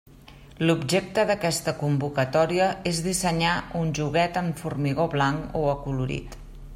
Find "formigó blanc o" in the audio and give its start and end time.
4.63-5.63